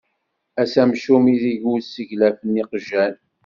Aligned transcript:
Ass 0.61 0.73
amcum, 0.83 1.23
ideg 1.33 1.61
ur 1.73 1.79
sseglafen 1.81 2.59
iqjan. 2.63 3.15